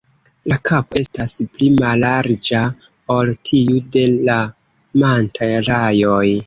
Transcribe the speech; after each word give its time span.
La 0.51 0.55
kapo 0.69 0.95
estas 1.01 1.33
pli 1.41 1.67
mallarĝa 1.75 2.63
ol 3.19 3.33
tiu 3.51 3.79
de 3.97 4.07
la 4.31 4.43
Manta-rajoj. 5.05 6.31